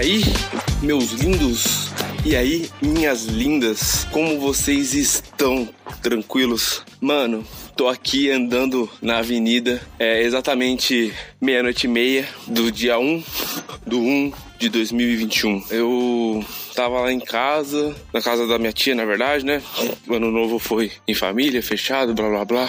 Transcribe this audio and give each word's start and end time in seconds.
Aí, 0.00 0.22
meus 0.80 1.12
lindos? 1.12 1.90
E 2.24 2.34
aí, 2.34 2.70
minhas 2.80 3.26
lindas? 3.26 4.06
Como 4.10 4.40
vocês 4.40 4.94
estão? 4.94 5.68
Tranquilos? 6.00 6.82
Mano, 6.98 7.44
tô 7.76 7.86
aqui 7.86 8.30
andando 8.30 8.88
na 9.02 9.18
avenida, 9.18 9.78
é 9.98 10.22
exatamente 10.22 11.12
meia-noite 11.38 11.86
e 11.86 11.90
meia 11.90 12.26
do 12.46 12.72
dia 12.72 12.98
1 12.98 13.22
do 13.86 14.00
1 14.00 14.32
de 14.58 14.70
2021. 14.70 15.64
Eu 15.68 16.42
tava 16.74 17.00
lá 17.00 17.12
em 17.12 17.20
casa, 17.20 17.94
na 18.10 18.22
casa 18.22 18.46
da 18.46 18.58
minha 18.58 18.72
tia, 18.72 18.94
na 18.94 19.04
verdade, 19.04 19.44
né? 19.44 19.62
O 20.08 20.14
ano 20.14 20.30
novo 20.30 20.58
foi 20.58 20.92
em 21.06 21.14
família, 21.14 21.62
fechado, 21.62 22.14
blá 22.14 22.26
blá 22.30 22.44
blá. 22.46 22.68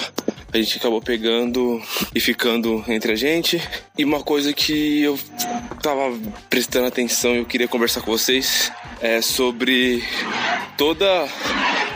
A 0.53 0.57
gente 0.57 0.77
acabou 0.77 1.01
pegando 1.01 1.81
e 2.13 2.19
ficando 2.19 2.83
entre 2.89 3.13
a 3.13 3.15
gente. 3.15 3.61
E 3.97 4.03
uma 4.03 4.21
coisa 4.21 4.51
que 4.51 5.01
eu 5.01 5.17
tava 5.81 6.15
prestando 6.49 6.87
atenção 6.87 7.33
e 7.33 7.39
eu 7.39 7.45
queria 7.45 7.67
conversar 7.67 8.01
com 8.01 8.11
vocês 8.11 8.71
é 9.01 9.19
sobre 9.21 10.03
toda 10.77 11.27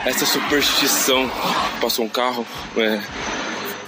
essa 0.05 0.25
superstição. 0.25 1.29
Passou 1.79 2.03
um 2.03 2.09
carro, 2.09 2.45
é, 2.77 2.99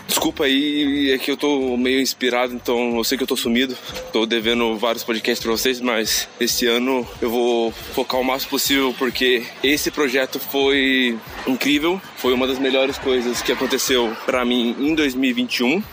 Desculpa 0.08 0.46
aí, 0.46 1.12
é 1.12 1.18
que 1.18 1.30
eu 1.30 1.36
tô 1.36 1.76
meio 1.76 2.00
inspirado, 2.00 2.54
então 2.54 2.96
eu 2.96 3.04
sei 3.04 3.18
que 3.18 3.24
eu 3.24 3.28
tô 3.28 3.36
sumido. 3.36 3.78
Tô 4.14 4.26
devendo 4.26 4.78
vários 4.78 5.04
podcasts 5.04 5.44
pra 5.44 5.52
vocês, 5.52 5.82
mas 5.82 6.30
esse 6.40 6.66
ano 6.66 7.06
eu 7.22 7.30
vou 7.30 7.72
focar 7.94 8.20
o 8.20 8.24
máximo 8.24 8.52
possível 8.52 8.96
porque 8.98 9.44
esse 9.62 9.92
projeto 9.92 10.40
foi 10.40 11.18
incrível. 11.46 12.02
Foi 12.16 12.34
uma 12.34 12.48
das 12.48 12.58
melhores 12.58 12.98
coisas 12.98 13.42
que 13.42 13.52
aconteceu 13.52 14.16
para 14.26 14.46
mim 14.46 14.76
em 14.80 14.96
2021. 14.96 15.84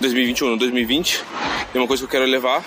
2021, 0.00 0.50
não, 0.50 0.56
2020. 0.58 1.24
É 1.74 1.78
uma 1.78 1.86
coisa 1.86 2.02
que 2.02 2.04
eu 2.04 2.20
quero 2.20 2.30
levar. 2.30 2.62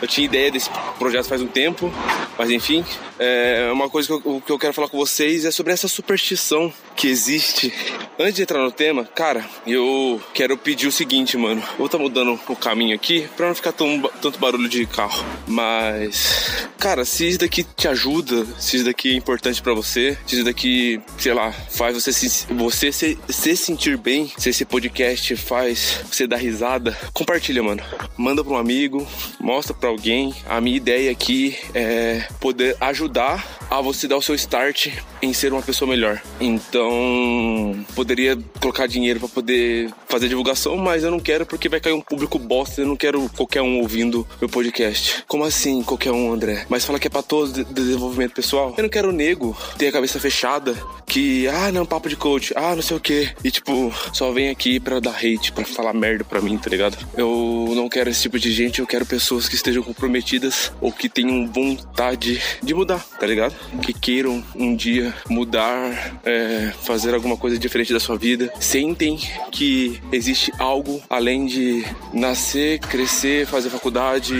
Eu 0.00 0.08
tinha 0.08 0.24
ideia 0.24 0.50
desse 0.50 0.70
projeto 0.98 1.26
faz 1.26 1.42
um 1.42 1.46
tempo, 1.46 1.92
mas 2.36 2.50
enfim, 2.50 2.84
é 3.18 3.70
uma 3.72 3.88
coisa 3.90 4.08
que 4.08 4.14
eu, 4.14 4.42
que 4.44 4.52
eu 4.52 4.58
quero 4.58 4.72
falar 4.72 4.88
com 4.88 4.96
vocês 4.96 5.44
é 5.44 5.50
sobre 5.50 5.72
essa 5.72 5.88
superstição 5.88 6.72
que 6.98 7.06
existe. 7.06 7.72
Antes 8.18 8.34
de 8.34 8.42
entrar 8.42 8.60
no 8.60 8.72
tema, 8.72 9.04
cara, 9.04 9.48
eu 9.64 10.20
quero 10.34 10.58
pedir 10.58 10.88
o 10.88 10.92
seguinte, 10.92 11.36
mano. 11.36 11.62
Vou 11.78 11.88
tá 11.88 11.96
mudando 11.96 12.38
o 12.48 12.56
caminho 12.56 12.94
aqui 12.94 13.28
pra 13.36 13.46
não 13.46 13.54
ficar 13.54 13.70
tão, 13.70 14.02
tanto 14.20 14.40
barulho 14.40 14.68
de 14.68 14.84
carro. 14.84 15.24
Mas, 15.46 16.68
cara, 16.76 17.04
se 17.04 17.28
isso 17.28 17.38
daqui 17.38 17.62
te 17.62 17.86
ajuda, 17.86 18.44
se 18.58 18.76
isso 18.76 18.84
daqui 18.84 19.12
é 19.12 19.14
importante 19.14 19.62
para 19.62 19.72
você, 19.72 20.18
se 20.26 20.34
isso 20.34 20.44
daqui, 20.44 21.00
sei 21.16 21.32
lá, 21.32 21.52
faz 21.52 21.94
você 21.94 22.12
se, 22.12 22.46
você 22.52 22.90
se, 22.90 23.16
se 23.28 23.56
sentir 23.56 23.96
bem, 23.96 24.32
se 24.36 24.50
esse 24.50 24.64
podcast 24.64 25.36
faz 25.36 26.00
você 26.10 26.26
dar 26.26 26.38
risada, 26.38 26.98
compartilha, 27.14 27.62
mano. 27.62 27.82
Manda 28.16 28.42
pra 28.42 28.52
um 28.52 28.58
amigo, 28.58 29.06
mostra 29.38 29.72
pra 29.72 29.88
alguém. 29.88 30.34
A 30.48 30.60
minha 30.60 30.76
ideia 30.76 31.12
aqui 31.12 31.56
é 31.72 32.26
poder 32.40 32.76
ajudar 32.80 33.57
a 33.70 33.80
você 33.80 34.08
dar 34.08 34.16
o 34.16 34.22
seu 34.22 34.34
start 34.34 34.88
em 35.20 35.32
ser 35.32 35.52
uma 35.52 35.62
pessoa 35.62 35.88
melhor. 35.88 36.20
Então, 36.40 37.84
poderia 37.94 38.38
colocar 38.60 38.86
dinheiro 38.86 39.20
para 39.20 39.28
poder 39.28 39.90
fazer 40.08 40.28
divulgação, 40.28 40.76
mas 40.76 41.04
eu 41.04 41.10
não 41.10 41.20
quero 41.20 41.44
porque 41.44 41.68
vai 41.68 41.80
cair 41.80 41.92
um 41.92 42.00
público 42.00 42.38
bosta. 42.38 42.80
Eu 42.80 42.86
não 42.86 42.96
quero 42.96 43.28
qualquer 43.36 43.62
um 43.62 43.80
ouvindo 43.80 44.26
meu 44.40 44.48
podcast. 44.48 45.24
Como 45.26 45.44
assim, 45.44 45.82
qualquer 45.82 46.12
um, 46.12 46.32
André? 46.32 46.66
Mas 46.68 46.84
fala 46.84 46.98
que 46.98 47.06
é 47.06 47.10
pra 47.10 47.22
todo 47.22 47.52
de 47.52 47.64
desenvolvimento 47.64 48.32
pessoal. 48.32 48.74
Eu 48.76 48.82
não 48.82 48.90
quero 48.90 49.12
nego 49.12 49.56
ter 49.76 49.88
a 49.88 49.92
cabeça 49.92 50.18
fechada 50.18 50.74
que, 51.06 51.48
ah, 51.48 51.72
não, 51.72 51.86
papo 51.86 52.08
de 52.08 52.16
coach, 52.16 52.52
ah, 52.56 52.74
não 52.74 52.82
sei 52.82 52.96
o 52.96 53.00
que. 53.00 53.30
E 53.42 53.50
tipo, 53.50 53.92
só 54.12 54.30
vem 54.30 54.50
aqui 54.50 54.78
pra 54.78 55.00
dar 55.00 55.16
hate, 55.16 55.52
pra 55.52 55.64
falar 55.64 55.92
merda 55.92 56.24
pra 56.24 56.40
mim, 56.40 56.56
tá 56.58 56.70
ligado? 56.70 56.96
Eu 57.16 57.72
não 57.74 57.88
quero 57.88 58.10
esse 58.10 58.22
tipo 58.22 58.38
de 58.38 58.52
gente, 58.52 58.80
eu 58.80 58.86
quero 58.86 59.06
pessoas 59.06 59.48
que 59.48 59.54
estejam 59.54 59.82
comprometidas 59.82 60.72
ou 60.80 60.92
que 60.92 61.08
tenham 61.08 61.46
vontade 61.46 62.40
de 62.62 62.74
mudar, 62.74 63.04
tá 63.18 63.26
ligado? 63.26 63.57
Que 63.82 63.92
queiram 63.92 64.42
um 64.54 64.74
dia 64.74 65.14
mudar, 65.28 66.20
é, 66.24 66.72
fazer 66.82 67.14
alguma 67.14 67.36
coisa 67.36 67.58
diferente 67.58 67.92
da 67.92 68.00
sua 68.00 68.16
vida. 68.16 68.52
Sentem 68.60 69.18
que 69.50 70.00
existe 70.12 70.52
algo 70.58 71.02
além 71.08 71.46
de 71.46 71.84
nascer, 72.12 72.78
crescer, 72.80 73.46
fazer 73.46 73.70
faculdade, 73.70 74.34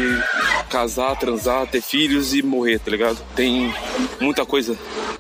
casar, 0.71 1.17
transar, 1.19 1.67
ter 1.67 1.81
filhos 1.83 2.35
e 2.35 2.43
morrer, 2.43 2.79
tá 2.79 2.91
ligado? 2.91 3.19
Tem 3.35 3.73
muita 4.21 4.45
coisa 4.45 4.77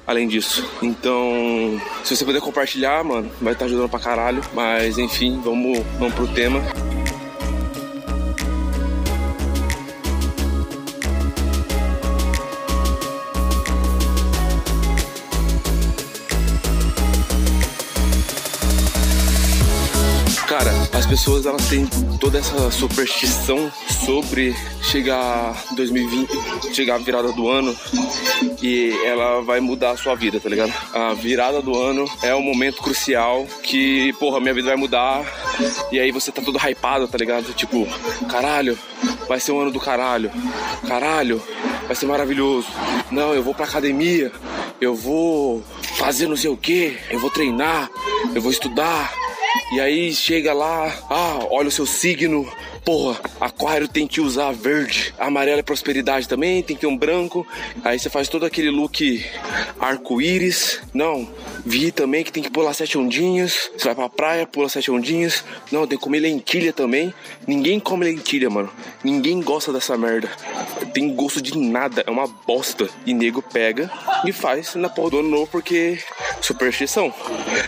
além 0.06 0.26
disso. 0.26 0.66
Então, 0.82 1.80
se 2.02 2.16
você 2.16 2.24
puder 2.24 2.40
compartilhar, 2.40 3.04
mano, 3.04 3.30
vai 3.40 3.52
estar 3.52 3.66
ajudando 3.66 3.90
pra 3.90 4.00
caralho. 4.00 4.42
Mas 4.54 4.98
enfim, 4.98 5.40
vamos, 5.44 5.78
vamos 5.98 6.14
pro 6.14 6.26
tema. 6.28 6.62
Pessoas 21.08 21.46
elas 21.46 21.66
têm 21.68 21.86
toda 22.20 22.38
essa 22.38 22.70
superstição 22.70 23.72
sobre 24.04 24.54
chegar 24.82 25.64
2020, 25.74 26.74
chegar 26.74 26.96
a 26.96 26.98
virada 26.98 27.32
do 27.32 27.48
ano 27.48 27.74
e 28.62 28.92
ela 29.04 29.40
vai 29.40 29.58
mudar 29.58 29.92
a 29.92 29.96
sua 29.96 30.14
vida, 30.14 30.38
tá 30.38 30.48
ligado? 30.48 30.72
A 30.94 31.14
virada 31.14 31.62
do 31.62 31.76
ano 31.76 32.04
é 32.22 32.34
um 32.34 32.42
momento 32.42 32.82
crucial 32.82 33.46
que, 33.62 34.12
porra, 34.14 34.38
minha 34.38 34.52
vida 34.52 34.68
vai 34.68 34.76
mudar 34.76 35.24
e 35.90 35.98
aí 35.98 36.12
você 36.12 36.30
tá 36.30 36.42
todo 36.42 36.58
hypado, 36.58 37.08
tá 37.08 37.16
ligado? 37.16 37.52
Tipo, 37.54 37.86
caralho, 38.28 38.78
vai 39.26 39.40
ser 39.40 39.52
um 39.52 39.60
ano 39.60 39.70
do 39.70 39.80
caralho, 39.80 40.30
caralho, 40.86 41.42
vai 41.86 41.96
ser 41.96 42.06
maravilhoso. 42.06 42.68
Não, 43.10 43.34
eu 43.34 43.42
vou 43.42 43.54
pra 43.54 43.64
academia, 43.64 44.30
eu 44.80 44.94
vou 44.94 45.64
fazer 45.96 46.26
não 46.28 46.36
sei 46.36 46.50
o 46.50 46.56
que, 46.56 46.96
eu 47.10 47.18
vou 47.18 47.30
treinar, 47.30 47.90
eu 48.34 48.42
vou 48.42 48.52
estudar, 48.52 49.12
e 49.72 49.80
aí 49.80 50.14
chega 50.14 50.52
lá, 50.52 50.92
ah, 51.10 51.38
olha 51.50 51.68
o 51.68 51.70
seu 51.72 51.86
signo, 51.86 52.50
porra, 52.84 53.20
aquário 53.40 53.86
tem 53.86 54.06
que 54.06 54.20
usar 54.20 54.52
verde, 54.52 55.14
amarelo 55.18 55.60
é 55.60 55.62
prosperidade 55.62 56.26
também, 56.26 56.62
tem 56.62 56.74
que 56.74 56.80
ter 56.80 56.86
um 56.86 56.96
branco. 56.96 57.46
Aí 57.84 57.98
você 57.98 58.08
faz 58.08 58.28
todo 58.28 58.46
aquele 58.46 58.70
look 58.70 59.24
arco-íris. 59.78 60.80
Não, 60.94 61.28
vi 61.68 61.92
também 61.92 62.24
que 62.24 62.32
tem 62.32 62.42
que 62.42 62.50
pular 62.50 62.72
sete 62.72 62.96
ondinhas. 62.96 63.70
Você 63.76 63.84
vai 63.84 63.94
pra 63.94 64.08
praia, 64.08 64.46
pula 64.46 64.68
sete 64.68 64.90
ondinhas. 64.90 65.44
Não, 65.70 65.86
tem 65.86 65.98
que 65.98 66.02
comer 66.02 66.20
lentilha 66.20 66.72
também. 66.72 67.12
Ninguém 67.46 67.78
come 67.78 68.06
lentilha, 68.06 68.48
mano. 68.48 68.70
Ninguém 69.04 69.40
gosta 69.42 69.72
dessa 69.72 69.96
merda. 69.96 70.28
Tem 70.94 71.14
gosto 71.14 71.42
de 71.42 71.56
nada, 71.58 72.02
é 72.06 72.10
uma 72.10 72.26
bosta. 72.26 72.88
E 73.04 73.12
nego 73.12 73.42
pega 73.42 73.90
e 74.24 74.32
faz 74.32 74.74
na 74.74 74.88
porra 74.88 75.10
do 75.10 75.18
ano 75.18 75.28
novo 75.28 75.46
porque 75.46 75.98
superstição. 76.40 77.12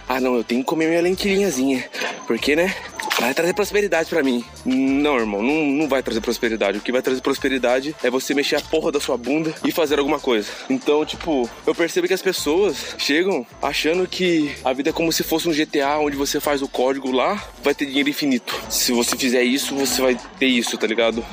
Ah, 0.09 0.21
não, 0.21 0.37
eu 0.37 0.44
tenho 0.44 0.62
que 0.62 0.67
comer 0.67 0.88
minha 0.88 1.03
lentilhinhazinha. 1.03 1.84
Porque, 2.27 2.56
né? 2.56 2.75
Vai 3.21 3.34
trazer 3.34 3.53
prosperidade 3.53 4.09
para 4.09 4.22
mim. 4.22 4.43
Não, 4.65 5.19
irmão, 5.19 5.43
não, 5.43 5.67
não 5.67 5.88
vai 5.88 6.03
trazer 6.03 6.22
prosperidade. 6.22 6.78
O 6.78 6.81
que 6.81 6.91
vai 6.91 7.03
trazer 7.03 7.21
prosperidade 7.21 7.94
é 8.03 8.09
você 8.09 8.32
mexer 8.32 8.56
a 8.56 8.61
porra 8.61 8.91
da 8.91 8.99
sua 8.99 9.17
bunda 9.17 9.53
e 9.62 9.70
fazer 9.70 9.99
alguma 9.99 10.19
coisa. 10.19 10.49
Então, 10.70 11.05
tipo, 11.05 11.49
eu 11.67 11.75
percebo 11.75 12.08
que 12.08 12.14
as 12.14 12.23
pessoas 12.23 12.94
chegam 12.96 13.46
achando 13.61 13.89
que 14.06 14.54
a 14.64 14.72
vida 14.72 14.90
é 14.90 14.92
como 14.92 15.12
se 15.12 15.22
fosse 15.22 15.48
um 15.48 15.52
GTA 15.52 15.98
onde 15.98 16.16
você 16.16 16.40
faz 16.40 16.62
o 16.62 16.69
código 16.69 17.10
lá, 17.10 17.42
vai 17.62 17.75
ter 17.75 17.87
dinheiro 17.87 18.08
infinito. 18.08 18.58
Se 18.69 18.92
você 18.92 19.16
fizer 19.16 19.42
isso, 19.42 19.75
você 19.75 20.00
vai 20.00 20.19
ter 20.38 20.46
isso, 20.46 20.76
tá 20.78 20.87
ligado? 20.87 21.25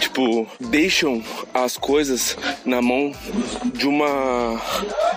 Tipo, 0.00 0.46
deixam 0.60 1.22
as 1.52 1.76
coisas 1.76 2.36
na 2.64 2.80
mão 2.80 3.12
de 3.74 3.86
uma 3.86 4.60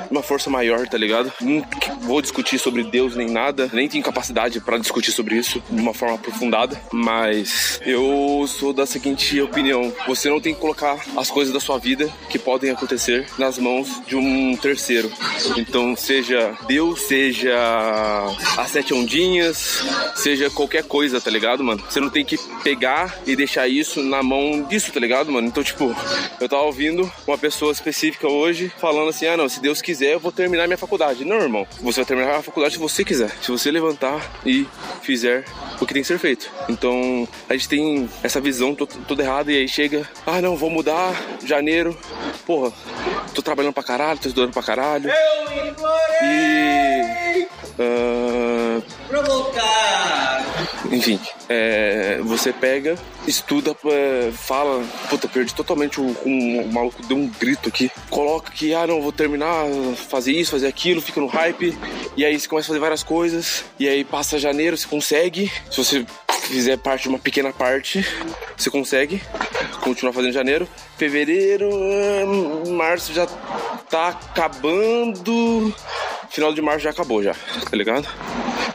uma 0.10 0.24
força 0.24 0.50
maior, 0.50 0.88
tá 0.88 0.98
ligado? 0.98 1.31
Não 1.40 1.63
vou 2.01 2.22
discutir 2.22 2.57
sobre 2.57 2.84
Deus 2.84 3.16
nem 3.16 3.30
nada, 3.30 3.69
nem 3.72 3.88
tenho 3.88 4.04
capacidade 4.04 4.60
para 4.60 4.78
discutir 4.78 5.12
sobre 5.12 5.36
isso 5.36 5.62
de 5.69 5.81
uma 5.81 5.94
forma 5.94 6.16
aprofundada, 6.16 6.81
mas 6.92 7.80
eu 7.86 8.45
sou 8.48 8.74
da 8.74 8.86
seguinte 8.86 9.40
opinião: 9.42 9.94
você 10.07 10.30
não 10.30 10.42
tem 10.42 10.54
que 10.54 10.60
colocar 10.60 10.98
as 11.16 11.30
coisas 11.30 11.54
da 11.54 11.60
sua 11.60 11.78
vida 11.78 12.10
que 12.30 12.40
podem 12.40 12.72
acontecer 12.72 13.28
nas 13.38 13.57
mãos 13.57 14.02
de 14.07 14.16
um 14.16 14.56
terceiro. 14.56 15.12
Então, 15.57 15.95
seja 15.95 16.57
Deus, 16.68 16.89
seja 16.98 17.56
as 18.58 18.72
sete 18.72 18.94
ondinhas, 18.94 19.84
seja 20.16 20.50
qualquer 20.50 20.84
coisa, 20.84 21.20
tá 21.20 21.30
ligado, 21.30 21.64
mano? 21.64 21.84
Você 21.90 22.00
não 22.00 22.10
tem 22.10 22.26
que 22.26 22.38
pegar 22.64 23.20
e 23.26 23.36
deixar 23.36 23.68
isso 23.68 24.02
na 24.04 24.22
mão 24.22 24.64
disso, 24.64 24.92
tá 24.92 25.00
ligado, 25.00 25.32
mano? 25.32 25.48
Então, 25.48 25.64
tipo, 25.64 25.96
eu 26.40 26.50
tava 26.50 26.64
ouvindo 26.64 27.12
uma 27.28 27.38
pessoa 27.38 27.72
específica 27.72 28.28
hoje 28.28 28.72
falando 28.78 29.10
assim: 29.10 29.28
ah, 29.28 29.38
não, 29.38 29.50
se 29.50 29.60
Deus 29.60 29.82
quiser, 29.82 30.14
eu 30.14 30.20
vou 30.20 30.32
terminar 30.32 30.68
minha 30.68 30.78
faculdade. 30.78 31.26
Não, 31.26 31.38
irmão, 31.38 31.68
você 31.82 32.02
vai 32.02 32.06
terminar 32.06 32.36
a 32.36 32.44
faculdade 32.44 32.76
se 32.76 32.80
você 32.80 33.04
quiser. 33.04 33.32
Se 33.42 33.52
você 33.52 33.72
levantar 33.72 34.40
e 34.46 34.68
fizer 35.02 35.46
o 35.80 35.86
que 35.86 35.94
tem 35.94 36.02
que 36.02 36.08
ser 36.08 36.20
feito. 36.20 36.50
Então 36.68 37.28
a 37.48 37.54
gente 37.54 37.70
tem 37.70 38.10
essa 38.24 38.40
visão 38.42 38.76
toda 38.76 39.24
errada 39.24 39.52
e 39.52 39.58
aí 39.58 39.68
chega, 39.68 40.08
ah 40.26 40.42
não, 40.42 40.56
vou 40.56 40.70
mudar, 40.70 41.14
janeiro, 41.46 41.98
porra, 42.46 42.72
tô 43.34 43.42
trabalhando 43.42 43.74
pra 43.74 43.84
caralho, 43.84 44.20
tô 44.20 44.28
estudando 44.28 44.54
pra 44.54 44.64
caralho. 44.64 45.10
Eu 45.10 45.68
implorei! 45.68 46.10
E. 46.22 46.69
Uh... 47.80 48.81
Provocar! 49.07 50.19
enfim, 50.92 51.19
é, 51.48 52.19
você 52.24 52.51
pega, 52.51 52.98
estuda, 53.27 53.75
é, 53.86 54.31
fala, 54.31 54.83
puta, 55.10 55.27
perdi 55.27 55.54
totalmente 55.54 56.00
o, 56.00 56.04
o, 56.04 56.62
o, 56.62 56.74
maluco 56.74 57.06
deu 57.06 57.18
um 57.18 57.27
grito 57.27 57.69
aqui, 57.69 57.92
coloca 58.10 58.51
que, 58.51 58.74
ah, 58.74 58.88
não, 58.88 59.01
vou 59.01 59.12
terminar, 59.12 59.66
fazer 59.95 60.31
isso, 60.31 60.51
fazer 60.51 60.68
aquilo, 60.68 61.01
fica 61.01 61.19
no 61.19 61.27
hype, 61.27 61.77
e 62.18 62.25
aí 62.25 62.39
você 62.39 62.48
começa 62.48 62.68
a 62.68 62.69
fazer 62.69 62.80
várias 62.80 63.04
coisas, 63.04 63.66
e 63.80 63.88
aí 63.88 64.04
passa 64.04 64.39
janeiro, 64.39 64.77
você 64.77 64.88
consegue, 64.88 65.51
se 65.69 65.77
você 65.77 66.06
fizer 66.44 66.77
parte 66.77 67.04
de 67.04 67.10
uma 67.10 67.19
pequena 67.19 67.54
parte, 67.54 68.06
você 68.57 68.69
consegue 68.69 69.21
continuar 69.81 70.13
fazendo 70.13 70.33
janeiro, 70.33 70.68
fevereiro, 70.98 71.69
março 72.69 73.13
já 73.13 73.27
tá 73.89 74.10
acabando, 74.10 75.74
final 76.40 76.54
de 76.54 76.62
março 76.62 76.80
já 76.80 76.90
acabou 76.92 77.22
já, 77.22 77.34
tá 77.34 77.76
ligado? 77.76 78.08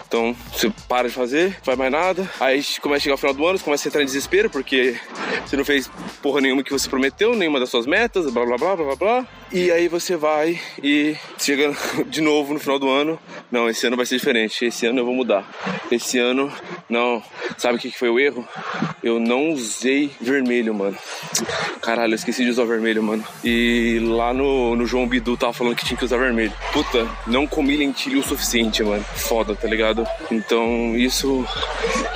Então 0.06 0.36
você 0.52 0.70
para 0.86 1.08
de 1.08 1.14
fazer, 1.14 1.48
não 1.48 1.64
faz 1.64 1.78
mais 1.78 1.90
nada. 1.90 2.30
Aí 2.38 2.62
começa 2.80 2.98
a 2.98 3.04
chegar 3.04 3.14
o 3.14 3.18
final 3.18 3.34
do 3.34 3.46
ano, 3.46 3.58
você 3.58 3.64
começa 3.64 3.88
a 3.88 3.90
entrar 3.90 4.02
em 4.02 4.04
desespero 4.04 4.50
porque 4.50 5.00
você 5.44 5.56
não 5.56 5.64
fez 5.64 5.90
porra 6.22 6.42
nenhuma 6.42 6.62
que 6.62 6.70
você 6.70 6.88
prometeu, 6.88 7.34
nenhuma 7.34 7.58
das 7.58 7.70
suas 7.70 7.86
metas, 7.86 8.30
blá 8.30 8.44
blá 8.44 8.56
blá 8.58 8.76
blá 8.76 8.84
blá 8.84 8.96
blá. 8.96 9.26
E 9.54 9.70
aí 9.70 9.86
você 9.86 10.16
vai 10.16 10.60
e 10.82 11.16
chega 11.38 11.72
de 12.08 12.20
novo 12.20 12.52
no 12.52 12.58
final 12.58 12.76
do 12.76 12.90
ano. 12.90 13.16
Não, 13.52 13.70
esse 13.70 13.86
ano 13.86 13.96
vai 13.96 14.04
ser 14.04 14.16
diferente. 14.16 14.64
Esse 14.64 14.84
ano 14.84 14.98
eu 14.98 15.04
vou 15.04 15.14
mudar. 15.14 15.48
Esse 15.92 16.18
ano, 16.18 16.52
não. 16.88 17.22
Sabe 17.56 17.78
o 17.78 17.80
que 17.80 17.96
foi 17.96 18.10
o 18.10 18.18
erro? 18.18 18.44
Eu 19.00 19.20
não 19.20 19.50
usei 19.50 20.10
vermelho, 20.20 20.74
mano. 20.74 20.96
Caralho, 21.80 22.14
eu 22.14 22.16
esqueci 22.16 22.42
de 22.42 22.50
usar 22.50 22.64
vermelho, 22.64 23.00
mano. 23.00 23.24
E 23.44 24.00
lá 24.02 24.34
no, 24.34 24.74
no 24.74 24.86
João 24.86 25.06
Bidu 25.06 25.36
tava 25.36 25.52
falando 25.52 25.76
que 25.76 25.84
tinha 25.84 25.96
que 25.96 26.04
usar 26.04 26.16
vermelho. 26.16 26.52
Puta, 26.72 27.08
não 27.24 27.46
comi 27.46 27.76
lentilha 27.76 28.18
o 28.18 28.24
suficiente, 28.24 28.82
mano. 28.82 29.04
Foda, 29.04 29.54
tá 29.54 29.68
ligado? 29.68 30.04
Então 30.32 30.96
isso 30.96 31.46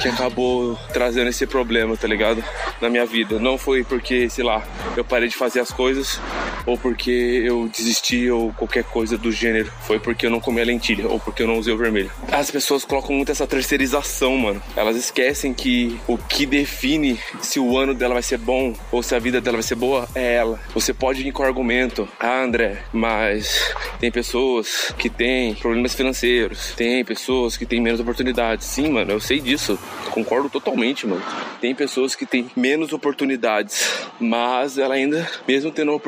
que 0.03 0.09
acabou 0.09 0.77
trazendo 0.93 1.29
esse 1.29 1.47
problema, 1.47 1.97
tá 1.97 2.09
ligado? 2.09 2.43
Na 2.81 2.91
minha 2.91 3.07
vida. 3.07 3.39
Não 3.39 3.57
foi 3.57 3.85
porque, 3.85 4.29
sei 4.29 4.43
lá, 4.43 4.67
eu 4.97 5.05
parei 5.05 5.29
de 5.29 5.37
fazer 5.37 5.61
as 5.61 5.71
coisas 5.71 6.21
ou 6.69 6.77
porque 6.77 7.11
eu 7.11 7.69
desisti 7.75 8.31
ou 8.31 8.53
qualquer 8.53 8.85
coisa 8.85 9.17
do 9.17 9.33
gênero. 9.33 9.73
Foi 9.83 9.99
porque 9.99 10.27
eu 10.27 10.31
não 10.31 10.41
comi 10.41 10.61
a 10.61 10.65
lentilha 10.65 11.09
ou 11.09 11.19
porque 11.19 11.43
eu 11.43 11.47
não 11.47 11.59
usei 11.59 11.73
o 11.73 11.79
vermelho. 11.79 12.11
As 12.31 12.51
pessoas 12.51 12.85
colocam 12.85 13.17
muito 13.17 13.33
essa 13.33 13.47
terceirização, 13.47 14.37
mano. 14.37 14.63
Elas 14.77 14.97
esquecem 14.97 15.55
que 15.55 15.99
o 16.07 16.19
que 16.19 16.45
define 16.45 17.19
se 17.41 17.59
o 17.59 17.79
ano 17.79 17.95
dela 17.95 18.15
vai 18.15 18.23
ser 18.23 18.39
bom 18.39 18.75
ou 18.93 19.03
se 19.03 19.15
a 19.15 19.19
vida 19.19 19.41
dela 19.41 19.57
vai 19.57 19.63
ser 19.63 19.77
boa 19.77 20.07
é 20.15 20.35
ela. 20.35 20.61
Você 20.75 20.93
pode 20.93 21.27
ir 21.27 21.33
com 21.33 21.43
argumento, 21.43 22.07
ah, 22.21 22.43
André, 22.43 22.83
mas 22.93 23.73
tem 23.99 24.11
pessoas 24.11 24.93
que 24.99 25.09
têm 25.09 25.55
problemas 25.55 25.95
financeiros, 25.95 26.73
tem 26.77 27.05
pessoas 27.05 27.57
que 27.57 27.65
têm 27.65 27.81
menos 27.81 28.01
oportunidades. 28.01 28.67
Sim, 28.67 28.91
mano, 28.91 29.13
eu 29.13 29.21
sei 29.21 29.41
disso. 29.41 29.79
Concordo 30.11 30.51
totalmente, 30.51 31.07
mano. 31.07 31.23
Tem 31.61 31.75
pessoas 31.75 32.15
que 32.15 32.27
têm 32.27 32.51
menos 32.55 32.93
oportunidades, 32.93 33.89
mas 34.21 34.77
ela 34.77 34.95
ainda, 34.95 35.29
mesmo 35.47 35.71
tendo 35.71 36.01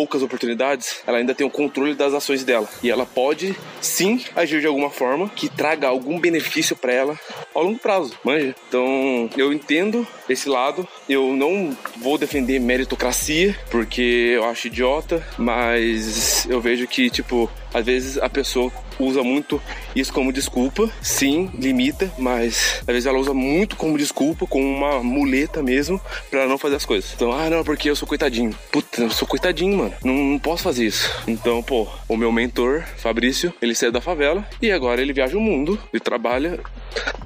poucas 0.00 0.22
oportunidades, 0.22 1.02
ela 1.06 1.18
ainda 1.18 1.34
tem 1.34 1.46
o 1.46 1.50
controle 1.50 1.94
das 1.94 2.14
ações 2.14 2.42
dela. 2.42 2.66
E 2.82 2.90
ela 2.90 3.04
pode 3.04 3.54
sim 3.82 4.24
agir 4.34 4.62
de 4.62 4.66
alguma 4.66 4.88
forma 4.88 5.28
que 5.28 5.46
traga 5.46 5.88
algum 5.88 6.18
benefício 6.18 6.74
para 6.74 6.90
ela 6.90 7.20
ao 7.54 7.64
longo 7.64 7.78
prazo, 7.78 8.14
manja? 8.24 8.54
Então, 8.66 9.28
eu 9.36 9.52
entendo 9.52 10.06
esse 10.26 10.48
lado. 10.48 10.88
Eu 11.06 11.36
não 11.36 11.76
vou 11.98 12.16
defender 12.16 12.58
meritocracia, 12.58 13.54
porque 13.70 14.32
eu 14.36 14.44
acho 14.44 14.68
idiota, 14.68 15.22
mas 15.36 16.46
eu 16.48 16.62
vejo 16.62 16.86
que, 16.86 17.10
tipo, 17.10 17.50
às 17.74 17.84
vezes 17.84 18.16
a 18.16 18.28
pessoa 18.30 18.72
usa 18.98 19.22
muito 19.22 19.60
isso 19.94 20.12
como 20.12 20.32
desculpa. 20.32 20.90
Sim, 21.02 21.50
limita, 21.58 22.12
mas 22.18 22.80
às 22.80 22.86
vezes 22.86 23.06
ela 23.06 23.18
usa 23.18 23.34
muito 23.34 23.76
como 23.76 23.98
desculpa, 23.98 24.46
como 24.46 24.64
uma 24.64 25.02
muleta 25.02 25.62
mesmo, 25.62 26.00
para 26.30 26.46
não 26.46 26.58
fazer 26.58 26.76
as 26.76 26.84
coisas. 26.84 27.12
Então, 27.14 27.32
ah, 27.32 27.48
não, 27.50 27.64
porque 27.64 27.90
eu 27.90 27.96
sou 27.96 28.08
coitadinho. 28.08 28.54
Puta, 28.70 29.02
eu 29.02 29.10
sou 29.10 29.26
coitadinho, 29.26 29.76
mano. 29.76 29.94
Não, 30.04 30.14
não 30.14 30.38
posso 30.38 30.62
fazer 30.62 30.86
isso. 30.86 31.10
Então, 31.26 31.62
pô, 31.62 31.86
o 32.08 32.16
meu 32.16 32.32
mentor, 32.32 32.84
Fabrício, 32.96 33.52
ele 33.60 33.74
saiu 33.74 33.92
da 33.92 34.00
favela 34.00 34.46
e 34.60 34.70
agora 34.70 35.00
ele 35.00 35.12
viaja 35.12 35.36
o 35.36 35.40
mundo 35.40 35.78
e 35.92 36.00
trabalha 36.00 36.60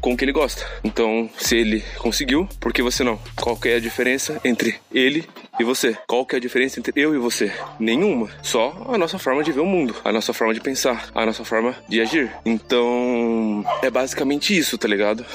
com 0.00 0.12
o 0.12 0.16
que 0.16 0.24
ele 0.24 0.32
gosta. 0.32 0.66
Então, 0.82 1.28
se 1.38 1.56
ele 1.56 1.82
conseguiu, 1.98 2.48
por 2.60 2.72
que 2.72 2.82
você 2.82 3.02
não? 3.02 3.18
Qual 3.36 3.58
é 3.64 3.76
a 3.76 3.80
diferença 3.80 4.40
entre 4.44 4.76
ele 4.92 5.26
e 5.58 5.64
você? 5.64 5.96
Qual 6.06 6.26
que 6.26 6.34
é 6.34 6.38
a 6.38 6.40
diferença 6.40 6.78
entre 6.78 6.92
eu 7.00 7.14
e 7.14 7.18
você? 7.18 7.52
Nenhuma. 7.78 8.28
Só 8.42 8.86
a 8.88 8.98
nossa 8.98 9.18
forma 9.18 9.42
de 9.42 9.52
ver 9.52 9.60
o 9.60 9.66
mundo, 9.66 9.94
a 10.04 10.12
nossa 10.12 10.32
forma 10.32 10.52
de 10.52 10.60
pensar, 10.60 11.08
a 11.14 11.24
nossa 11.24 11.44
forma 11.44 11.74
de 11.88 12.00
agir. 12.00 12.30
Então, 12.54 13.64
é 13.82 13.90
basicamente 13.90 14.56
isso, 14.56 14.78
tá 14.78 14.86
ligado? 14.86 15.26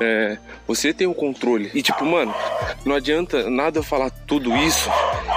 É, 0.00 0.38
você 0.66 0.94
tem 0.94 1.06
o 1.06 1.14
controle. 1.14 1.70
E 1.74 1.82
tipo, 1.82 2.04
mano, 2.04 2.32
não 2.84 2.94
adianta 2.94 3.50
nada 3.50 3.80
eu 3.80 3.82
falar 3.82 4.10
tudo 4.10 4.56
isso 4.56 4.88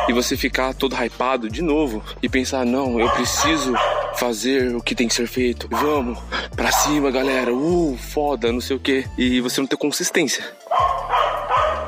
e 0.08 0.14
você 0.14 0.38
ficar 0.38 0.74
todo 0.74 0.96
hypado 0.96 1.50
de 1.50 1.62
novo 1.62 2.04
e 2.22 2.30
pensar, 2.30 2.66
não, 2.66 3.00
eu 3.00 3.10
preciso 3.10 3.74
fazer 4.16 4.76
o 4.76 4.82
que 4.82 4.94
tem 4.94 5.08
que 5.08 5.16
ser 5.16 5.28
feito. 5.28 5.68
Vamos, 5.72 6.20
pra 6.56 6.72
cima, 6.72 7.10
galera. 7.10 7.54
Uh, 7.54 7.98
foda, 7.98 8.52
não 8.52 8.62
sei 8.62 8.76
o 8.76 8.80
que. 8.80 9.06
E 9.18 9.42
você 9.42 9.60
não 9.60 9.68
ter 9.68 9.78
consistência. 9.78 10.46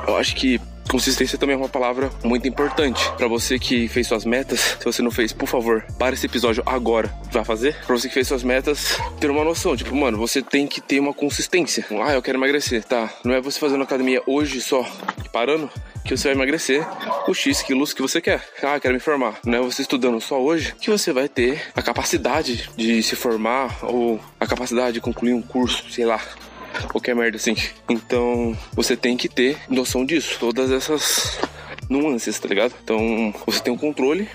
Eu 0.08 0.16
acho 0.16 0.34
que 0.34 0.60
Consistência 0.88 1.38
também 1.38 1.54
é 1.54 1.58
uma 1.58 1.68
palavra 1.68 2.10
muito 2.24 2.46
importante. 2.48 3.10
para 3.16 3.28
você 3.28 3.58
que 3.58 3.88
fez 3.88 4.06
suas 4.06 4.24
metas, 4.24 4.60
se 4.78 4.84
você 4.84 5.02
não 5.02 5.10
fez, 5.10 5.32
por 5.32 5.48
favor, 5.48 5.84
para 5.98 6.14
esse 6.14 6.26
episódio 6.26 6.62
agora. 6.66 7.12
Vai 7.30 7.44
fazer? 7.44 7.76
Pra 7.86 7.96
você 7.96 8.08
que 8.08 8.14
fez 8.14 8.28
suas 8.28 8.42
metas, 8.42 8.98
ter 9.20 9.30
uma 9.30 9.44
noção. 9.44 9.76
Tipo, 9.76 9.94
mano, 9.94 10.18
você 10.18 10.42
tem 10.42 10.66
que 10.66 10.80
ter 10.80 11.00
uma 11.00 11.12
consistência. 11.12 11.84
Ah, 12.02 12.12
eu 12.12 12.22
quero 12.22 12.38
emagrecer. 12.38 12.84
Tá. 12.84 13.12
Não 13.24 13.34
é 13.34 13.40
você 13.40 13.58
fazendo 13.58 13.82
academia 13.82 14.22
hoje 14.26 14.60
só 14.60 14.86
e 15.24 15.28
parando 15.28 15.70
que 16.04 16.16
você 16.16 16.28
vai 16.28 16.34
emagrecer 16.34 16.86
os 17.28 17.36
X 17.36 17.62
quilos 17.62 17.92
que 17.92 18.00
você 18.00 18.20
quer. 18.20 18.42
Ah, 18.62 18.78
quero 18.78 18.94
me 18.94 19.00
formar. 19.00 19.38
Não 19.44 19.58
é 19.58 19.60
você 19.60 19.82
estudando 19.82 20.20
só 20.20 20.40
hoje 20.40 20.74
que 20.80 20.90
você 20.90 21.12
vai 21.12 21.28
ter 21.28 21.60
a 21.74 21.82
capacidade 21.82 22.70
de 22.76 23.02
se 23.02 23.16
formar 23.16 23.78
ou 23.82 24.20
a 24.38 24.46
capacidade 24.46 24.94
de 24.94 25.00
concluir 25.00 25.34
um 25.34 25.42
curso, 25.42 25.90
sei 25.90 26.06
lá 26.06 26.20
qualquer 26.84 27.14
merda 27.14 27.36
assim. 27.36 27.54
Então 27.88 28.56
você 28.72 28.96
tem 28.96 29.16
que 29.16 29.28
ter 29.28 29.58
noção 29.68 30.04
disso, 30.04 30.36
todas 30.38 30.70
essas 30.70 31.38
nuances, 31.88 32.38
tá 32.38 32.48
ligado? 32.48 32.74
Então 32.82 33.34
você 33.46 33.60
tem 33.60 33.72
um 33.72 33.76
controle 33.78 34.28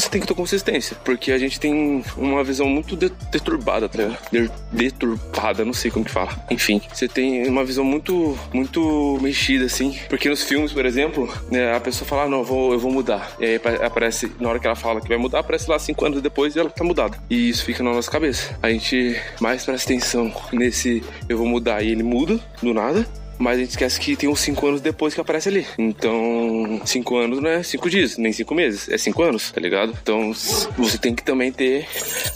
você 0.00 0.08
tem 0.08 0.20
que 0.20 0.26
ter 0.26 0.34
consistência, 0.34 0.96
porque 1.04 1.32
a 1.32 1.38
gente 1.38 1.58
tem 1.58 2.02
uma 2.16 2.42
visão 2.44 2.68
muito 2.68 2.96
deturbada, 2.96 3.88
tá 3.88 3.98
ligado? 3.98 4.52
Deturpada, 4.72 5.64
não 5.64 5.72
sei 5.72 5.90
como 5.90 6.04
que 6.04 6.10
fala. 6.10 6.44
Enfim, 6.50 6.80
você 6.92 7.08
tem 7.08 7.48
uma 7.48 7.64
visão 7.64 7.84
muito, 7.84 8.38
muito 8.52 9.18
mexida, 9.20 9.64
assim, 9.64 9.98
porque 10.08 10.28
nos 10.28 10.42
filmes, 10.42 10.72
por 10.72 10.84
exemplo, 10.86 11.32
né, 11.50 11.74
a 11.74 11.80
pessoa 11.80 12.06
fala, 12.06 12.24
ah, 12.24 12.28
não, 12.28 12.38
eu 12.38 12.44
vou, 12.44 12.72
eu 12.72 12.78
vou 12.78 12.92
mudar. 12.92 13.34
E 13.38 13.44
aí 13.44 13.60
aparece, 13.82 14.30
na 14.40 14.48
hora 14.48 14.58
que 14.58 14.66
ela 14.66 14.76
fala 14.76 15.00
que 15.00 15.08
vai 15.08 15.18
mudar, 15.18 15.40
aparece 15.40 15.68
lá 15.70 15.78
cinco 15.78 16.04
anos 16.04 16.20
depois 16.20 16.54
e 16.54 16.58
ela 16.58 16.70
tá 16.70 16.84
mudada. 16.84 17.18
E 17.28 17.48
isso 17.48 17.64
fica 17.64 17.82
na 17.82 17.92
nossa 17.92 18.10
cabeça. 18.10 18.56
A 18.62 18.70
gente 18.70 19.20
mais 19.40 19.64
presta 19.64 19.92
atenção 19.92 20.32
nesse 20.52 21.02
eu 21.28 21.38
vou 21.38 21.46
mudar 21.46 21.82
e 21.82 21.90
ele 21.90 22.02
muda 22.02 22.38
do 22.62 22.74
nada 22.74 23.06
mas 23.38 23.56
a 23.56 23.60
gente 23.60 23.70
esquece 23.70 24.00
que 24.00 24.16
tem 24.16 24.28
uns 24.28 24.40
5 24.40 24.66
anos 24.66 24.80
depois 24.80 25.14
que 25.14 25.20
aparece 25.20 25.48
ali. 25.48 25.66
Então, 25.78 26.80
5 26.84 27.16
anos 27.16 27.40
não 27.40 27.50
é 27.50 27.62
5 27.62 27.90
dias, 27.90 28.16
nem 28.16 28.32
5 28.32 28.54
meses, 28.54 28.88
é 28.88 28.98
5 28.98 29.22
anos, 29.22 29.50
tá 29.50 29.60
ligado? 29.60 29.92
Então, 30.02 30.32
você 30.76 30.98
tem 30.98 31.14
que 31.14 31.22
também 31.22 31.52
ter 31.52 31.86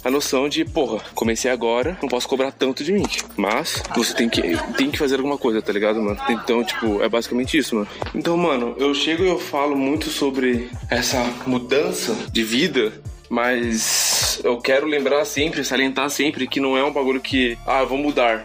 a 0.05 0.11
noção 0.11 0.49
de, 0.49 0.65
porra, 0.65 1.01
comecei 1.15 1.51
agora, 1.51 1.99
não 2.03 2.09
posso 2.09 2.29
cobrar 2.29 2.53
tanto 2.53 2.85
de 2.85 2.93
mim. 2.93 3.05
Mas 3.37 3.83
você 3.95 4.15
tem 4.15 4.29
que, 4.29 4.43
tem 4.77 4.91
que 4.91 4.99
fazer 4.99 5.17
alguma 5.17 5.39
coisa, 5.39 5.63
tá 5.63 5.73
ligado, 5.73 6.01
mano? 6.01 6.21
Então, 6.29 6.63
tipo, 6.65 7.03
é 7.03 7.09
basicamente 7.09 7.57
isso, 7.57 7.75
mano. 7.75 7.89
Então, 8.15 8.37
mano, 8.37 8.75
eu 8.79 8.95
chego 8.95 9.25
e 9.25 9.29
eu 9.29 9.39
falo 9.39 9.77
muito 9.77 10.11
sobre 10.11 10.71
essa 10.91 11.23
mudança 11.47 12.17
de 12.33 12.43
vida 12.43 12.93
mas 13.33 14.41
eu 14.43 14.59
quero 14.59 14.89
lembrar 14.89 15.25
sempre, 15.25 15.63
salientar 15.63 16.11
sempre 16.11 16.49
que 16.49 16.59
não 16.59 16.77
é 16.77 16.85
um 16.85 16.93
bagulho 16.93 17.21
que, 17.21 17.57
ah, 17.65 17.83
eu 17.83 17.87
vou 17.87 17.97
mudar. 17.97 18.45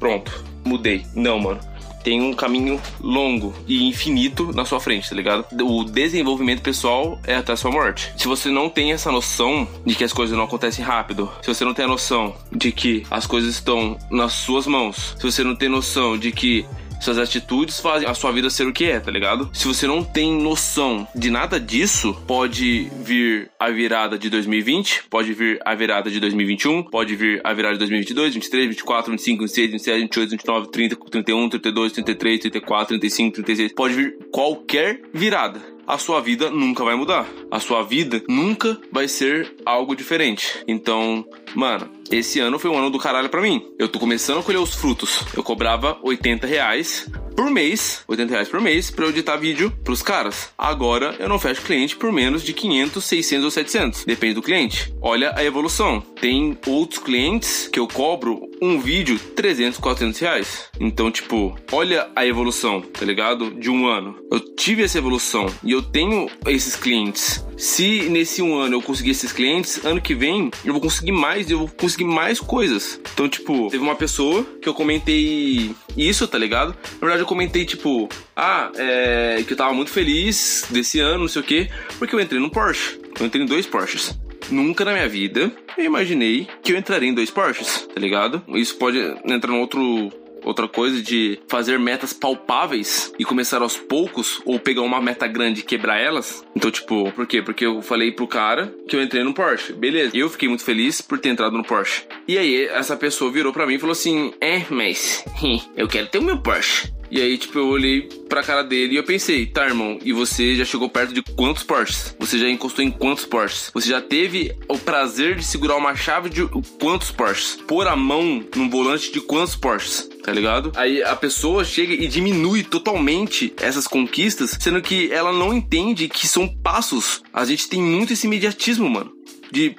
Pronto, 0.00 0.42
mudei. 0.64 1.04
Não, 1.14 1.38
mano 1.38 1.71
tem 2.02 2.20
um 2.20 2.32
caminho 2.32 2.80
longo 3.00 3.54
e 3.66 3.88
infinito 3.88 4.52
na 4.52 4.64
sua 4.64 4.80
frente, 4.80 5.08
tá 5.08 5.14
ligado? 5.14 5.46
O 5.62 5.84
desenvolvimento 5.84 6.62
pessoal 6.62 7.18
é 7.24 7.36
até 7.36 7.52
a 7.52 7.56
sua 7.56 7.70
morte. 7.70 8.12
Se 8.16 8.28
você 8.28 8.50
não 8.50 8.68
tem 8.68 8.92
essa 8.92 9.10
noção 9.10 9.66
de 9.84 9.94
que 9.94 10.04
as 10.04 10.12
coisas 10.12 10.36
não 10.36 10.44
acontecem 10.44 10.84
rápido, 10.84 11.30
se 11.40 11.48
você 11.48 11.64
não 11.64 11.74
tem 11.74 11.84
a 11.84 11.88
noção 11.88 12.34
de 12.50 12.72
que 12.72 13.04
as 13.10 13.26
coisas 13.26 13.54
estão 13.54 13.98
nas 14.10 14.32
suas 14.32 14.66
mãos, 14.66 15.14
se 15.18 15.22
você 15.22 15.44
não 15.44 15.54
tem 15.54 15.68
noção 15.68 16.16
de 16.18 16.32
que 16.32 16.66
suas 17.02 17.18
atitudes 17.18 17.80
fazem 17.80 18.08
a 18.08 18.14
sua 18.14 18.32
vida 18.32 18.48
ser 18.48 18.66
o 18.66 18.72
que 18.72 18.84
é, 18.84 19.00
tá 19.00 19.10
ligado? 19.10 19.50
Se 19.52 19.66
você 19.66 19.86
não 19.86 20.04
tem 20.04 20.32
noção 20.32 21.06
de 21.14 21.30
nada 21.30 21.58
disso, 21.58 22.14
pode 22.26 22.90
vir 23.02 23.50
a 23.58 23.70
virada 23.70 24.16
de 24.16 24.30
2020, 24.30 25.04
pode 25.10 25.32
vir 25.32 25.60
a 25.64 25.74
virada 25.74 26.10
de 26.10 26.20
2021, 26.20 26.84
pode 26.84 27.16
vir 27.16 27.40
a 27.42 27.52
virada 27.52 27.74
de 27.74 27.80
2022, 27.80 28.34
23, 28.34 28.68
24, 28.68 29.10
25, 29.10 29.42
26, 29.42 29.70
27, 29.72 30.00
28, 30.00 30.30
29, 30.30 30.70
30, 30.70 30.96
31, 30.96 31.48
32, 31.48 31.92
33, 31.92 32.40
34, 32.40 32.86
35, 32.88 33.34
36, 33.34 33.72
pode 33.72 33.94
vir 33.94 34.18
qualquer 34.30 35.00
virada. 35.12 35.60
A 35.86 35.98
sua 35.98 36.20
vida 36.20 36.50
nunca 36.50 36.84
vai 36.84 36.94
mudar. 36.94 37.26
A 37.50 37.60
sua 37.60 37.82
vida 37.82 38.22
nunca 38.28 38.78
vai 38.90 39.08
ser 39.08 39.54
algo 39.64 39.94
diferente. 39.94 40.62
Então, 40.66 41.24
mano, 41.54 41.88
esse 42.10 42.40
ano 42.40 42.58
foi 42.58 42.70
um 42.70 42.78
ano 42.78 42.90
do 42.90 42.98
caralho 42.98 43.28
pra 43.28 43.42
mim. 43.42 43.64
Eu 43.78 43.88
tô 43.88 43.98
começando 43.98 44.38
a 44.38 44.42
colher 44.42 44.58
os 44.58 44.74
frutos. 44.74 45.24
Eu 45.34 45.42
cobrava 45.42 45.98
80 46.02 46.46
reais 46.46 47.10
por 47.34 47.50
mês, 47.50 48.04
80 48.06 48.30
reais 48.30 48.48
por 48.48 48.60
mês, 48.60 48.90
pra 48.90 49.06
eu 49.06 49.10
editar 49.10 49.36
vídeo 49.36 49.72
pros 49.82 50.02
caras. 50.02 50.50
Agora 50.56 51.16
eu 51.18 51.28
não 51.28 51.38
fecho 51.38 51.62
cliente 51.62 51.96
por 51.96 52.12
menos 52.12 52.42
de 52.42 52.52
500, 52.52 53.02
600 53.04 53.44
ou 53.44 53.50
700. 53.50 54.04
Depende 54.04 54.34
do 54.34 54.42
cliente. 54.42 54.92
Olha 55.00 55.32
a 55.34 55.44
evolução. 55.44 56.00
Tem 56.20 56.56
outros 56.66 56.98
clientes 56.98 57.68
que 57.72 57.80
eu 57.80 57.88
cobro 57.88 58.51
um 58.62 58.78
vídeo 58.78 59.18
300, 59.18 59.80
400 59.80 60.20
reais. 60.20 60.70
Então, 60.78 61.10
tipo, 61.10 61.58
olha 61.72 62.08
a 62.14 62.24
evolução, 62.24 62.80
tá 62.80 63.04
ligado? 63.04 63.50
De 63.50 63.68
um 63.68 63.88
ano. 63.88 64.16
Eu 64.30 64.38
tive 64.38 64.84
essa 64.84 64.98
evolução 64.98 65.46
e 65.64 65.72
eu 65.72 65.82
tenho 65.82 66.30
esses 66.46 66.76
clientes. 66.76 67.44
Se 67.56 68.08
nesse 68.08 68.40
um 68.40 68.56
ano 68.56 68.76
eu 68.76 68.82
conseguir 68.82 69.10
esses 69.10 69.32
clientes, 69.32 69.84
ano 69.84 70.00
que 70.00 70.14
vem 70.14 70.50
eu 70.64 70.72
vou 70.72 70.80
conseguir 70.80 71.10
mais 71.10 71.50
e 71.50 71.52
eu 71.52 71.58
vou 71.58 71.68
conseguir 71.68 72.04
mais 72.04 72.38
coisas. 72.38 73.00
Então, 73.12 73.28
tipo, 73.28 73.68
teve 73.68 73.82
uma 73.82 73.96
pessoa 73.96 74.44
que 74.60 74.68
eu 74.68 74.74
comentei 74.74 75.74
isso, 75.96 76.28
tá 76.28 76.38
ligado? 76.38 76.68
Na 76.68 77.00
verdade, 77.00 77.22
eu 77.22 77.26
comentei, 77.26 77.64
tipo, 77.64 78.08
ah, 78.36 78.70
é, 78.76 79.42
que 79.44 79.52
eu 79.52 79.56
tava 79.56 79.74
muito 79.74 79.90
feliz 79.90 80.66
desse 80.70 81.00
ano, 81.00 81.20
não 81.20 81.28
sei 81.28 81.42
o 81.42 81.44
quê, 81.44 81.68
porque 81.98 82.14
eu 82.14 82.20
entrei 82.20 82.40
no 82.40 82.50
Porsche. 82.50 83.00
Eu 83.18 83.26
entrei 83.26 83.42
em 83.42 83.46
dois 83.46 83.66
Porsches. 83.66 84.16
Nunca 84.52 84.84
na 84.84 84.92
minha 84.92 85.08
vida 85.08 85.50
eu 85.76 85.84
imaginei 85.84 86.46
que 86.62 86.72
eu 86.72 86.78
entraria 86.78 87.08
em 87.08 87.14
dois 87.14 87.30
Porsches, 87.30 87.88
tá 87.92 88.00
ligado? 88.00 88.42
Isso 88.48 88.76
pode 88.76 88.98
entrar 89.24 89.52
em 89.52 89.58
outro 89.58 90.12
outra 90.44 90.68
coisa 90.68 91.00
de 91.00 91.38
fazer 91.48 91.78
metas 91.78 92.12
palpáveis 92.12 93.12
e 93.18 93.24
começar 93.24 93.62
aos 93.62 93.76
poucos 93.76 94.42
ou 94.44 94.58
pegar 94.58 94.82
uma 94.82 95.00
meta 95.00 95.26
grande 95.26 95.60
e 95.60 95.62
quebrar 95.62 95.98
elas. 95.98 96.44
Então, 96.54 96.70
tipo, 96.70 97.10
por 97.12 97.26
quê? 97.26 97.40
Porque 97.40 97.64
eu 97.64 97.80
falei 97.80 98.12
pro 98.12 98.26
cara 98.26 98.74
que 98.88 98.96
eu 98.96 99.02
entrei 99.02 99.22
no 99.22 99.32
Porsche. 99.32 99.72
Beleza. 99.72 100.16
Eu 100.16 100.28
fiquei 100.28 100.48
muito 100.48 100.64
feliz 100.64 101.00
por 101.00 101.18
ter 101.18 101.30
entrado 101.30 101.56
no 101.56 101.64
Porsche. 101.64 102.04
E 102.26 102.36
aí, 102.36 102.66
essa 102.66 102.96
pessoa 102.96 103.30
virou 103.30 103.52
para 103.52 103.66
mim 103.66 103.74
e 103.74 103.78
falou 103.78 103.92
assim: 103.92 104.32
É, 104.40 104.62
mas 104.68 105.24
eu 105.76 105.88
quero 105.88 106.08
ter 106.08 106.18
o 106.18 106.22
meu 106.22 106.38
Porsche. 106.38 106.92
E 107.12 107.20
aí, 107.20 107.36
tipo, 107.36 107.58
eu 107.58 107.68
olhei 107.68 108.08
pra 108.26 108.42
cara 108.42 108.62
dele 108.62 108.94
e 108.94 108.96
eu 108.96 109.04
pensei, 109.04 109.44
tá, 109.44 109.66
irmão, 109.66 109.98
e 110.02 110.14
você 110.14 110.56
já 110.56 110.64
chegou 110.64 110.88
perto 110.88 111.12
de 111.12 111.20
quantos 111.20 111.62
Porsches? 111.62 112.16
Você 112.18 112.38
já 112.38 112.48
encostou 112.48 112.82
em 112.82 112.90
quantos 112.90 113.26
Porsches? 113.26 113.70
Você 113.74 113.90
já 113.90 114.00
teve 114.00 114.56
o 114.66 114.78
prazer 114.78 115.36
de 115.36 115.44
segurar 115.44 115.76
uma 115.76 115.94
chave 115.94 116.30
de 116.30 116.48
quantos 116.80 117.10
Porsches? 117.10 117.58
Pôr 117.68 117.86
a 117.86 117.94
mão 117.94 118.42
num 118.56 118.70
volante 118.70 119.12
de 119.12 119.20
quantos 119.20 119.54
Porsches? 119.54 120.08
Tá 120.22 120.32
ligado? 120.32 120.72
Aí 120.74 121.02
a 121.02 121.14
pessoa 121.14 121.64
chega 121.64 121.92
e 121.92 122.08
diminui 122.08 122.62
totalmente 122.62 123.52
essas 123.58 123.86
conquistas, 123.86 124.56
sendo 124.58 124.80
que 124.80 125.12
ela 125.12 125.34
não 125.34 125.52
entende 125.52 126.08
que 126.08 126.26
são 126.26 126.48
passos. 126.48 127.22
A 127.30 127.44
gente 127.44 127.68
tem 127.68 127.82
muito 127.82 128.14
esse 128.14 128.26
imediatismo, 128.26 128.88
mano. 128.88 129.12
De 129.50 129.76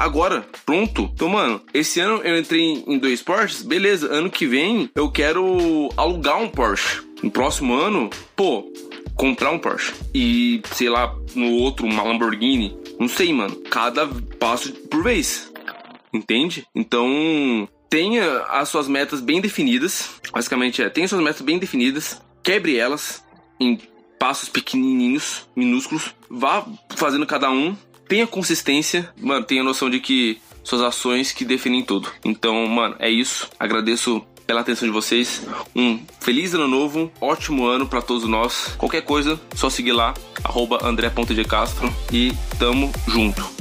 agora, 0.00 0.44
pronto. 0.64 1.10
Então, 1.14 1.28
mano, 1.28 1.60
esse 1.74 2.00
ano 2.00 2.22
eu 2.24 2.38
entrei 2.38 2.82
em 2.86 2.98
dois 2.98 3.22
Porsches, 3.22 3.62
beleza. 3.62 4.10
Ano 4.10 4.30
que 4.30 4.46
vem 4.46 4.90
eu 4.94 5.10
quero 5.10 5.90
alugar 5.96 6.40
um 6.40 6.48
Porsche. 6.48 7.02
No 7.22 7.30
próximo 7.30 7.74
ano, 7.74 8.08
pô, 8.34 8.72
comprar 9.14 9.50
um 9.50 9.58
Porsche. 9.58 9.92
E, 10.14 10.62
sei 10.72 10.88
lá, 10.88 11.14
no 11.34 11.52
outro, 11.52 11.86
uma 11.86 12.02
Lamborghini. 12.02 12.74
Não 12.98 13.08
sei, 13.08 13.32
mano. 13.32 13.54
Cada 13.70 14.08
passo 14.38 14.72
por 14.72 15.02
vez. 15.02 15.52
Entende? 16.12 16.66
Então, 16.74 17.68
tenha 17.90 18.38
as 18.48 18.70
suas 18.70 18.88
metas 18.88 19.20
bem 19.20 19.40
definidas. 19.40 20.20
Basicamente 20.32 20.82
é, 20.82 20.88
tenha 20.88 21.06
suas 21.06 21.22
metas 21.22 21.42
bem 21.42 21.58
definidas. 21.58 22.22
Quebre 22.42 22.76
elas 22.76 23.22
em 23.60 23.78
passos 24.18 24.48
pequenininhos, 24.48 25.46
minúsculos. 25.54 26.14
Vá 26.28 26.66
fazendo 26.96 27.26
cada 27.26 27.50
um 27.50 27.76
tenha 28.10 28.26
consistência, 28.26 29.08
mano, 29.16 29.46
tenha 29.46 29.62
noção 29.62 29.88
de 29.88 30.00
que 30.00 30.40
suas 30.64 30.82
ações 30.82 31.30
que 31.30 31.44
definem 31.44 31.84
tudo. 31.84 32.10
Então, 32.24 32.66
mano, 32.66 32.96
é 32.98 33.08
isso. 33.08 33.48
Agradeço 33.58 34.20
pela 34.44 34.62
atenção 34.62 34.88
de 34.88 34.92
vocês. 34.92 35.46
Um 35.76 36.00
feliz 36.18 36.52
ano 36.52 36.66
novo, 36.66 37.10
ótimo 37.20 37.66
ano 37.66 37.86
para 37.86 38.02
todos 38.02 38.28
nós. 38.28 38.74
Qualquer 38.76 39.02
coisa, 39.02 39.40
só 39.54 39.70
seguir 39.70 39.92
lá, 39.92 40.12
arroba 40.42 40.84
andré.dcastro 40.84 41.94
e 42.12 42.32
tamo 42.58 42.90
junto. 43.06 43.59